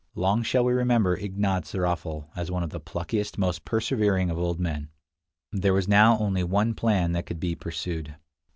Long 0.15 0.41
shall 0.41 0.65
we 0.65 0.73
remember 0.73 1.15
Ignaz 1.15 1.73
Raffl 1.73 2.27
as 2.35 2.49
one 2.49 2.63
of 2.63 2.71
the 2.71 2.79
pluckiest, 2.79 3.37
most 3.37 3.65
persevering 3.65 4.31
of 4.31 4.39
old 4.39 4.59
men. 4.59 4.89
There 5.51 5.75
was 5.75 5.87
now 5.87 6.17
only 6.17 6.43
one 6.43 6.73
plan 6.73 7.11
that 7.11 7.27
could 7.27 7.39
be 7.39 7.53
pursued. 7.53 8.15